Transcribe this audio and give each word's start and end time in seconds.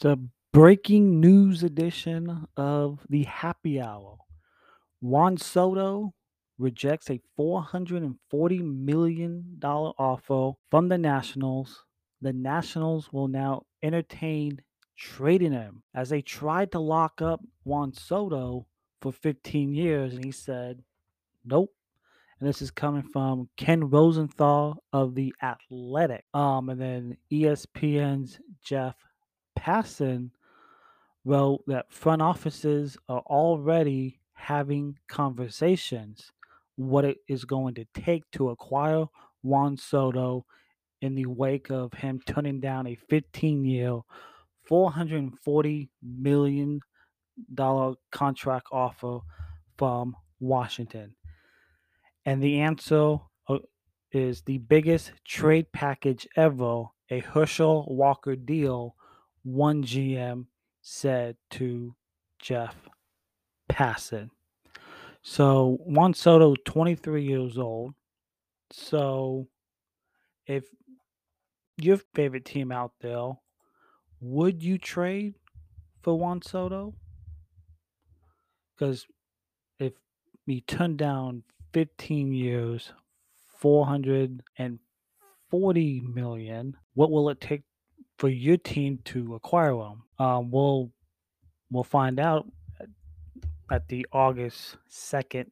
The 0.00 0.28
breaking 0.52 1.18
news 1.18 1.64
edition 1.64 2.46
of 2.56 3.04
the 3.10 3.24
happy 3.24 3.80
hour. 3.80 4.18
Juan 5.00 5.36
Soto 5.36 6.14
rejects 6.56 7.10
a 7.10 7.20
$440 7.36 8.14
million 8.62 9.58
offer 9.60 10.56
from 10.70 10.88
the 10.88 10.98
Nationals. 10.98 11.84
The 12.20 12.32
Nationals 12.32 13.12
will 13.12 13.26
now 13.26 13.64
entertain 13.82 14.60
trading 14.96 15.50
him 15.50 15.82
as 15.92 16.10
they 16.10 16.22
tried 16.22 16.70
to 16.72 16.78
lock 16.78 17.20
up 17.20 17.40
Juan 17.64 17.92
Soto 17.92 18.66
for 19.00 19.10
15 19.10 19.74
years, 19.74 20.14
and 20.14 20.24
he 20.24 20.30
said, 20.30 20.80
Nope. 21.44 21.74
And 22.38 22.48
this 22.48 22.62
is 22.62 22.70
coming 22.70 23.02
from 23.02 23.48
Ken 23.56 23.90
Rosenthal 23.90 24.80
of 24.92 25.16
The 25.16 25.34
Athletic. 25.42 26.24
Um, 26.32 26.68
and 26.68 26.80
then 26.80 27.16
ESPN's 27.32 28.38
Jeff 28.62 28.94
Passan 29.58 30.30
wrote 31.24 31.62
that 31.66 31.92
front 31.92 32.22
offices 32.22 32.96
are 33.08 33.22
already 33.26 34.20
having 34.34 34.96
conversations 35.08 36.30
what 36.76 37.04
it 37.04 37.18
is 37.26 37.44
going 37.44 37.74
to 37.74 37.84
take 37.92 38.22
to 38.30 38.50
acquire 38.50 39.04
Juan 39.42 39.76
Soto 39.76 40.46
in 41.02 41.14
the 41.14 41.26
wake 41.26 41.70
of 41.70 41.92
him 41.92 42.20
turning 42.24 42.60
down 42.60 42.86
a 42.86 42.94
15 42.94 43.64
year, 43.64 44.00
$440 44.70 45.88
million 46.02 46.80
contract 48.12 48.68
offer 48.70 49.18
from 49.76 50.14
Washington. 50.40 51.14
And 52.24 52.42
the 52.42 52.60
answer 52.60 53.16
uh, 53.48 53.58
is 54.12 54.42
the 54.42 54.58
biggest 54.58 55.12
trade 55.24 55.66
package 55.72 56.28
ever, 56.36 56.84
a 57.10 57.20
Herschel 57.20 57.86
Walker 57.88 58.36
deal, 58.36 58.94
one 59.48 59.82
GM 59.82 60.46
said 60.82 61.36
to 61.50 61.94
Jeff 62.38 62.76
Passan. 63.70 64.30
So 65.22 65.78
Juan 65.84 66.14
Soto, 66.14 66.54
23 66.64 67.24
years 67.24 67.58
old. 67.58 67.94
So 68.70 69.48
if 70.46 70.64
your 71.76 71.98
favorite 72.14 72.44
team 72.44 72.70
out 72.72 72.92
there, 73.00 73.32
would 74.20 74.62
you 74.62 74.78
trade 74.78 75.34
for 76.02 76.16
Juan 76.18 76.42
Soto? 76.42 76.94
Because 78.74 79.06
if 79.78 79.92
we 80.46 80.60
turn 80.62 80.96
down 80.96 81.42
15 81.72 82.32
years, 82.32 82.92
440 83.58 86.00
million, 86.00 86.76
what 86.94 87.10
will 87.10 87.28
it 87.30 87.40
take 87.40 87.62
for 88.18 88.28
your 88.28 88.56
team 88.56 89.00
to 89.06 89.34
acquire 89.34 89.76
them. 89.76 90.02
Um, 90.18 90.50
we'll 90.50 90.90
we'll 91.70 91.84
find 91.84 92.20
out 92.20 92.46
at 93.70 93.88
the 93.88 94.06
August 94.12 94.76
2nd 94.90 95.46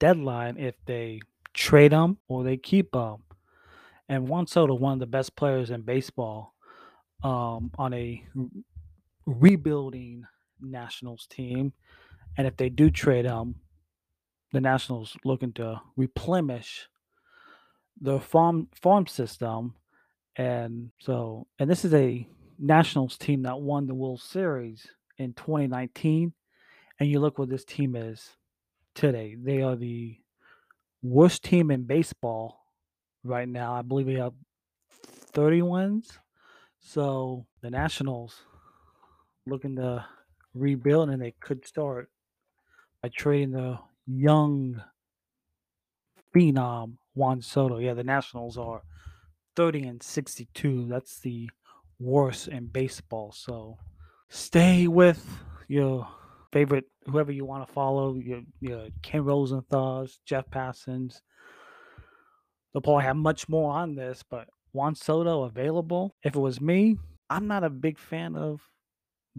deadline 0.00 0.56
if 0.58 0.74
they 0.86 1.20
trade 1.54 1.92
them 1.92 2.18
or 2.28 2.44
they 2.44 2.56
keep 2.56 2.92
them. 2.92 3.18
And 4.08 4.28
Juan 4.28 4.46
Soto, 4.46 4.74
one 4.74 4.94
of 4.94 4.98
the 5.00 5.06
best 5.06 5.36
players 5.36 5.70
in 5.70 5.82
baseball, 5.82 6.54
um, 7.22 7.70
on 7.78 7.92
a 7.92 8.24
rebuilding 9.26 10.24
Nationals 10.60 11.26
team. 11.26 11.72
And 12.36 12.46
if 12.46 12.56
they 12.56 12.68
do 12.68 12.90
trade 12.90 13.26
him, 13.26 13.56
the 14.52 14.60
Nationals 14.60 15.16
looking 15.24 15.52
to 15.54 15.80
replenish 15.96 16.88
the 18.00 18.18
farm 18.20 18.68
farm 18.74 19.06
system. 19.06 19.74
And 20.38 20.92
so, 21.00 21.48
and 21.58 21.68
this 21.68 21.84
is 21.84 21.92
a 21.92 22.26
Nationals 22.58 23.18
team 23.18 23.42
that 23.42 23.60
won 23.60 23.86
the 23.86 23.94
World 23.94 24.22
Series 24.22 24.86
in 25.18 25.34
2019. 25.34 26.32
And 27.00 27.10
you 27.10 27.18
look 27.18 27.38
what 27.38 27.50
this 27.50 27.64
team 27.64 27.96
is 27.96 28.36
today. 28.94 29.36
They 29.36 29.62
are 29.62 29.76
the 29.76 30.16
worst 31.02 31.42
team 31.42 31.72
in 31.72 31.84
baseball 31.84 32.60
right 33.24 33.48
now. 33.48 33.74
I 33.74 33.82
believe 33.82 34.06
they 34.06 34.14
have 34.14 34.32
30 34.92 35.62
wins. 35.62 36.18
So 36.80 37.46
the 37.60 37.70
Nationals 37.70 38.36
looking 39.44 39.76
to 39.76 40.04
rebuild, 40.54 41.10
and 41.10 41.20
they 41.20 41.34
could 41.40 41.66
start 41.66 42.10
by 43.02 43.08
trading 43.08 43.52
the 43.52 43.78
young 44.06 44.82
phenom 46.34 46.98
Juan 47.14 47.42
Soto. 47.42 47.78
Yeah, 47.78 47.94
the 47.94 48.04
Nationals 48.04 48.56
are 48.56 48.82
30 49.58 49.88
and 49.88 50.00
62. 50.00 50.86
That's 50.86 51.18
the 51.18 51.50
worst 51.98 52.46
in 52.46 52.66
baseball. 52.66 53.32
So 53.32 53.76
stay 54.28 54.86
with 54.86 55.26
your 55.66 56.06
favorite, 56.52 56.84
whoever 57.06 57.32
you 57.32 57.44
want 57.44 57.66
to 57.66 57.72
follow, 57.72 58.14
your, 58.14 58.42
your 58.60 58.86
Ken 59.02 59.24
Rosenthal's, 59.24 60.20
Jeff 60.24 60.48
Passans. 60.48 61.22
They'll 62.72 62.82
probably 62.82 63.02
have 63.02 63.16
much 63.16 63.48
more 63.48 63.72
on 63.72 63.96
this, 63.96 64.22
but 64.30 64.46
Juan 64.72 64.94
Soto 64.94 65.42
available. 65.42 66.14
If 66.22 66.36
it 66.36 66.40
was 66.40 66.60
me, 66.60 66.96
I'm 67.28 67.48
not 67.48 67.64
a 67.64 67.70
big 67.70 67.98
fan 67.98 68.36
of 68.36 68.60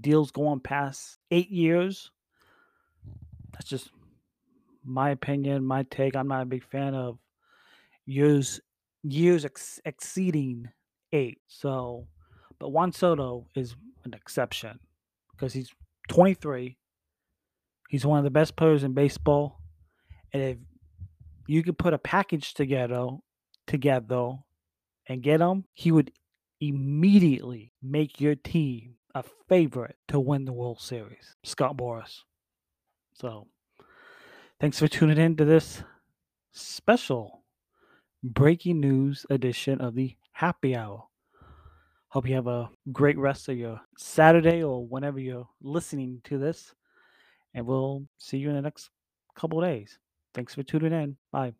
deals 0.00 0.32
going 0.32 0.58
past 0.58 1.18
eight 1.30 1.50
years. 1.50 2.10
That's 3.52 3.70
just 3.70 3.90
my 4.84 5.10
opinion, 5.10 5.64
my 5.64 5.84
take. 5.84 6.16
I'm 6.16 6.26
not 6.26 6.42
a 6.42 6.46
big 6.46 6.64
fan 6.64 6.96
of 6.96 7.18
years 8.04 8.60
years 9.02 9.44
ex- 9.44 9.80
exceeding 9.84 10.70
eight. 11.12 11.40
So, 11.46 12.06
but 12.58 12.70
Juan 12.70 12.92
Soto 12.92 13.46
is 13.54 13.76
an 14.04 14.14
exception 14.14 14.78
because 15.32 15.52
he's 15.52 15.72
23. 16.08 16.76
He's 17.88 18.04
one 18.04 18.18
of 18.18 18.24
the 18.24 18.30
best 18.30 18.56
players 18.56 18.84
in 18.84 18.92
baseball, 18.92 19.60
and 20.32 20.42
if 20.42 20.58
you 21.46 21.62
could 21.62 21.78
put 21.78 21.94
a 21.94 21.98
package 21.98 22.52
together, 22.52 23.08
together, 23.66 24.32
and 25.06 25.22
get 25.22 25.40
him, 25.40 25.64
he 25.72 25.90
would 25.90 26.12
immediately 26.60 27.72
make 27.82 28.20
your 28.20 28.34
team 28.34 28.96
a 29.14 29.24
favorite 29.48 29.96
to 30.08 30.20
win 30.20 30.44
the 30.44 30.52
World 30.52 30.80
Series. 30.80 31.36
Scott 31.44 31.76
Boras. 31.76 32.20
So, 33.14 33.46
thanks 34.60 34.78
for 34.78 34.86
tuning 34.86 35.18
in 35.18 35.36
to 35.36 35.44
this 35.46 35.82
special 36.52 37.37
breaking 38.22 38.80
news 38.80 39.24
edition 39.30 39.80
of 39.80 39.94
the 39.94 40.16
Happy 40.32 40.76
Hour. 40.76 41.04
Hope 42.08 42.28
you 42.28 42.34
have 42.34 42.46
a 42.46 42.70
great 42.92 43.18
rest 43.18 43.48
of 43.48 43.56
your 43.56 43.80
Saturday 43.96 44.62
or 44.62 44.86
whenever 44.86 45.20
you're 45.20 45.48
listening 45.60 46.20
to 46.24 46.38
this. 46.38 46.74
And 47.54 47.66
we'll 47.66 48.04
see 48.18 48.38
you 48.38 48.48
in 48.48 48.56
the 48.56 48.62
next 48.62 48.90
couple 49.34 49.60
days. 49.60 49.98
Thanks 50.34 50.54
for 50.54 50.62
tuning 50.62 50.92
in. 50.92 51.16
Bye. 51.32 51.52